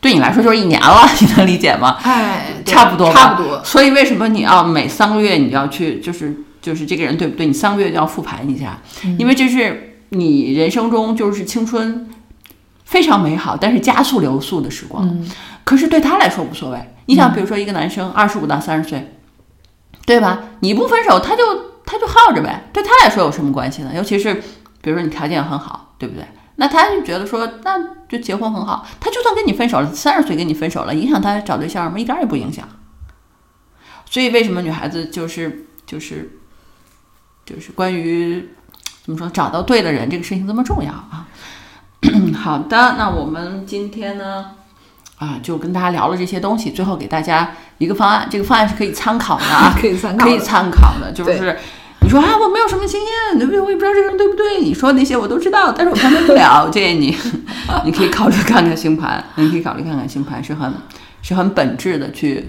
[0.00, 1.98] 对你来说就是一年了， 你能理解吗？
[2.02, 3.62] 哎，差不多，差不多。
[3.62, 7.44] 所以为什么你要每三个月你要去，就是就是这个人对不对？
[7.44, 8.78] 你三个月就要复盘一下，
[9.18, 12.08] 因为这是你人生中就是青春
[12.86, 15.22] 非常美好，但是加速流速的时光。
[15.64, 16.78] 可是对他来说无所谓。
[17.04, 19.12] 你想，比如说一个男生二十五到三十岁，
[20.06, 20.40] 对吧？
[20.60, 21.67] 你不分手，他就。
[21.90, 23.90] 他就耗着呗，对他来说有什么关系呢？
[23.94, 24.34] 尤其是
[24.82, 26.22] 比如说你条件很好，对不对？
[26.56, 28.86] 那他就觉得说，那就结婚很好。
[29.00, 31.98] 他就算跟你分手了，三十岁跟你分手了，影响他找对象吗？
[31.98, 32.68] 一点也不影响。
[34.04, 36.38] 所以为什么女孩子就是就是
[37.46, 38.50] 就是关于
[39.02, 41.26] 怎么说找到对的人这个事情这么重要啊？
[42.36, 44.50] 好的，那我们今天呢？
[45.18, 51.10] 啊，就跟大家聊了这些东西，最后给大家一个方案，这个方案是可以参考的啊， 可以参考，可以参考的。
[51.12, 51.58] 就是
[52.08, 53.60] 你说啊，我没有什么经验，对不对？
[53.60, 54.62] 我也不知道这个人对不对。
[54.62, 56.66] 你说那些我都知道，但是我判断不了。
[56.70, 57.14] 建议你，
[57.84, 60.72] 你可以考虑看看星盘，你可以考虑看看星盘，是很
[61.20, 62.48] 是很本质的去。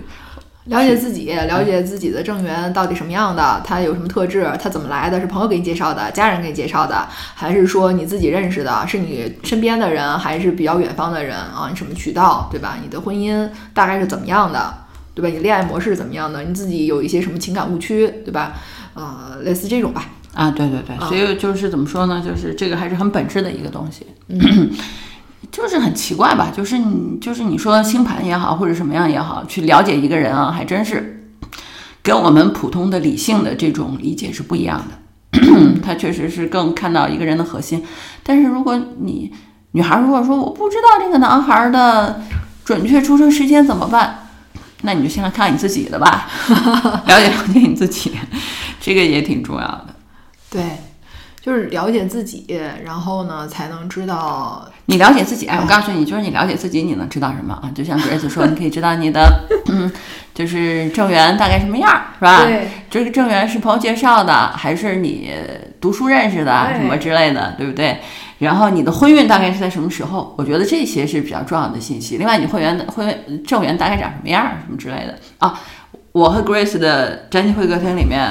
[0.68, 5.20] 了解自己，了解自己的正缘到底什么样的，他有什么特质，他怎么来的？
[5.20, 8.88] 是朋友给你介绍的，家人给你介绍的，还是说你自己认识的？
[8.88, 11.68] 是你身边的人，还是比较远方的人啊？
[11.70, 12.78] 你什么渠道，对吧？
[12.82, 14.74] 你的婚姻大概是怎么样的，
[15.14, 15.28] 对吧？
[15.28, 16.44] 你恋爱模式怎么样的？
[16.44, 18.54] 你自己有一些什么情感误区，对吧？
[18.94, 20.06] 啊，类似这种吧。
[20.34, 22.22] 啊，对对对，所以就是怎么说呢？
[22.26, 24.06] 就是这个还是很本质的一个东西。
[24.28, 24.72] 嗯
[25.52, 31.28] 就是很奇怪吧，就是你就是你说星盘也好，或者什么样也好，去了解一个人啊，还真是
[32.04, 35.40] 跟我们普通的理性的这种理解是不一样的。
[35.82, 37.84] 他确实是更看到一个人的核心。
[38.22, 39.32] 但是如果你
[39.72, 42.22] 女孩如果说我不知道这个男孩的
[42.64, 44.28] 准确出生时间怎么办？
[44.84, 46.28] 那你就先来看看你自己的吧，
[47.08, 48.12] 了解了解你自己，
[48.80, 49.88] 这个也挺重要的。
[50.50, 50.62] 对。
[51.42, 52.46] 就是了解自己，
[52.84, 55.48] 然后呢，才能知道你了解自己。
[55.48, 57.72] 哎，我告诉你，就是你了解自己，你能知道什么啊？
[57.74, 59.90] 就像 Grace 说，你可以知道你的，嗯，
[60.34, 61.90] 就是正缘大概什么样，
[62.20, 62.44] 是吧？
[62.44, 65.32] 对，这个正缘是朋友介绍的，还是你
[65.80, 68.00] 读书认识的，什么之类的，对不对？
[68.40, 70.36] 然后你的婚运大概是在什么时候？
[70.38, 72.18] 我觉得这些是比较重要的信息。
[72.18, 75.58] 另外，你会员的婚正缘大概长什么样，什么之类的啊？
[76.12, 78.30] 我和 Grace 的占星会客厅里面。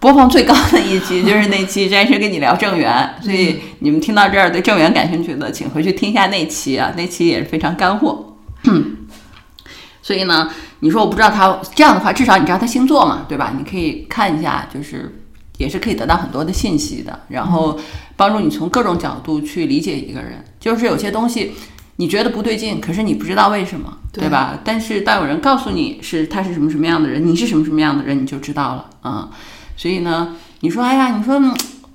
[0.00, 8.36] 播放最高的一期 就是那期詹师跟你聊正缘，所以你们听到这儿对正缘感兴趣的，请回去听一下那期啊，那期也是非常干货。
[10.00, 13.52] 所以呢，你说我不知道他这样的话，至少你知道他星座嘛，对吧？
[13.58, 15.20] 你可以看一下，就是
[15.58, 17.78] 也是可以得到很多的信息的，然后
[18.16, 20.44] 帮助你从各种角度去理解一个人。
[20.60, 21.52] 就是有些东西
[21.96, 24.60] 你觉得不对劲，可是你不知道为什么，对吧？
[24.64, 29.28] 但是当有人告诉你是他是什么什么样的人，你是什么什么样的人，你就知道了啊。
[29.78, 31.40] 所以呢，你说，哎呀，你说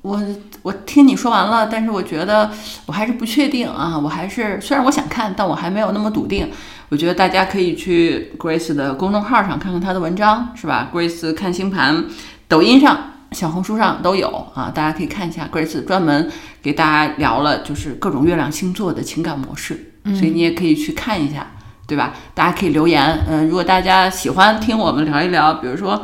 [0.04, 0.22] 我
[0.62, 2.50] 我听你说完了，但是我觉得
[2.86, 6.50] 我还是不确定啊，我还是虽然我想看，但我还没有那么笃定。
[6.88, 12.06] 我觉得大家可以去 Grace 的公众号上看看她的文章，是吧？Grace 看星盘，
[12.48, 12.98] 抖音上、
[13.32, 15.50] 小红书上都有啊，大家可以看一下。
[15.52, 16.32] Grace 专门
[16.62, 21.48] 给大家聊了就是各种月亮星座的情感模式，所以你也可以去看一下，
[21.86, 22.14] 对吧？
[22.34, 26.02] 大家可以留言，嗯，如果大家喜欢听我们聊一聊，比如说。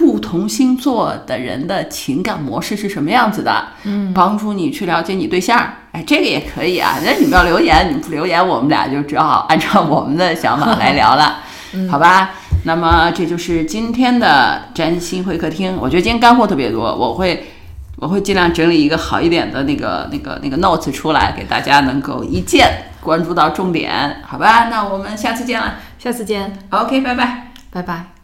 [0.00, 3.68] 不同星座的人的情感模式是什么样子的？
[3.82, 5.62] 嗯，帮助你去了解你对象。
[5.92, 6.94] 哎，这个也可以啊。
[7.04, 11.40] 那你们要留言，你不留言，我们俩就只好按照我们的想法来聊了，
[11.74, 12.30] 嗯好吧？
[12.64, 15.76] 那么这就是今天的占星会客厅。
[15.78, 17.48] 我觉得今天干货特别多，我会
[17.96, 24.68] 我会尽量整理一个好一点的那个那个那个 notes 出来，给大家能够一键关注到重点，好吧？
[24.70, 28.19] 那我们下次见了，下次见，OK，拜拜，拜拜。